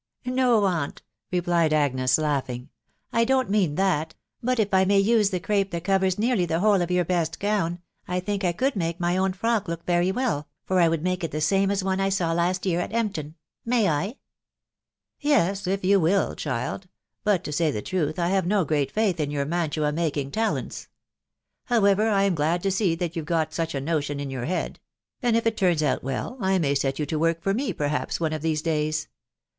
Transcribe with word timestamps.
"No, 0.25 0.65
aunt," 0.65 1.03
replied 1.31 1.71
Agnes, 1.73 2.17
laughing," 2.17 2.69
I 3.13 3.23
don't 3.23 3.51
mean 3.51 3.75
that; 3.75 4.15
but 4.41 4.57
if 4.59 4.73
I 4.73 4.83
may 4.83 4.97
use 4.97 5.29
the 5.29 5.39
crape 5.39 5.69
that 5.69 5.83
covers 5.83 6.17
nearly 6.17 6.47
the 6.47 6.59
whole 6.59 6.81
of 6.81 6.89
your 6.89 7.05
best 7.05 7.39
gown, 7.39 7.77
I 8.07 8.19
think 8.19 8.43
I 8.43 8.51
could 8.51 8.75
make 8.75 8.99
my 8.99 9.15
own 9.15 9.31
frock 9.33 9.67
look 9.67 9.85
very 9.85 10.11
well, 10.11 10.47
for 10.65 10.79
I 10.79 10.87
would 10.89 11.03
make 11.03 11.23
it 11.23 11.29
the 11.29 11.39
same 11.39 11.69
as 11.69 11.83
one 11.83 11.99
I 11.99 12.09
saw 12.09 12.33
last 12.33 12.65
year 12.65 12.81
atEmpton. 12.81 13.35
May 13.63 13.87
I?"" 13.89 14.15
Yes, 15.19 15.67
if 15.67 15.85
you 15.85 15.99
will, 15.99 16.33
child; 16.33 16.87
but 17.23 17.43
to 17.43 17.51
say 17.51 17.69
the 17.69 17.83
truth, 17.83 18.17
I 18.17 18.29
have 18.29 18.47
no 18.47 18.65
great 18.65 18.95
/kith 18.95 19.19
In 19.19 19.29
your 19.29 19.45
mantua 19.45 19.91
making 19.91 20.31
talents. 20.31 20.87
Honetex, 21.69 21.99
L 22.07 22.15
am 22.17 22.33
glad 22.33 22.63
■■M&ftt/ou 22.63 23.15
have 23.19 23.25
got 23.25 23.53
such 23.53 23.75
a 23.75 23.79
notion. 23.79 24.19
\n 24.19 24.29
y>\« 24.29 24.31
Ve»A\ 24.31 24.33
uAVl 24.33 24.47
THE 24.47 24.47
WIDOW 24.47 24.47
BARNABY. 24.49 25.37
157 25.45 25.45
it 25.47 25.57
turns 25.57 25.83
out 25.83 26.03
well, 26.03 26.37
I 26.39 26.57
may 26.57 26.73
set 26.73 26.97
yon 26.97 27.05
to 27.07 27.19
work 27.19 27.43
for 27.43 27.53
me 27.53 27.71
perhaps 27.71 28.19
one 28.19 28.33
of 28.33 28.41
these 28.41 28.63
days. 28.63 29.07